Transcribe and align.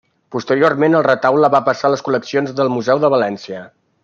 Posteriorment 0.35 0.97
el 0.99 1.03
retaule 1.07 1.51
va 1.57 1.61
passar 1.69 1.87
a 1.91 1.95
les 1.97 2.05
col·leccions 2.09 2.57
del 2.63 2.75
museu 2.79 3.05
de 3.05 3.13
València. 3.19 3.63